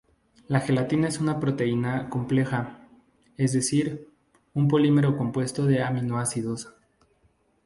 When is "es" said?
1.07-1.19, 3.37-3.53